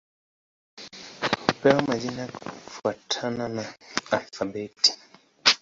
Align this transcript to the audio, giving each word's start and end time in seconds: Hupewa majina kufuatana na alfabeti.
Hupewa 1.47 1.81
majina 1.81 2.27
kufuatana 2.27 3.49
na 3.49 3.73
alfabeti. 4.11 4.93